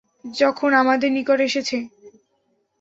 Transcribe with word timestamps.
যখন 0.35 0.69
এটা 0.71 0.81
আমাদের 0.83 1.09
নিকট 1.11 1.39
এসেছে। 1.47 1.77